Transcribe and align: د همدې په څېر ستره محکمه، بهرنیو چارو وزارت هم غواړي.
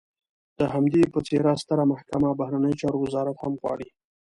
د 0.59 0.59
همدې 0.73 1.03
په 1.13 1.19
څېر 1.27 1.45
ستره 1.63 1.83
محکمه، 1.91 2.29
بهرنیو 2.39 2.79
چارو 2.81 2.97
وزارت 3.05 3.37
هم 3.41 3.53
غواړي. 3.61 3.89